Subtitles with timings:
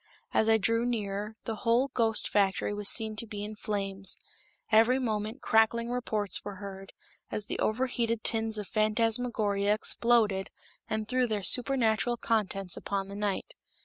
[0.33, 4.17] As I drew nearer, the whole ghost factory was seen to be in flames;
[4.71, 6.93] every moment crackling reports were heard,
[7.29, 10.49] as the over heated tins of phantasmagoria exploded
[10.89, 13.53] and threw their supernatural contents upon the night.